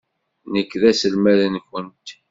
[0.51, 2.07] Nekk d taselmadt-nwent.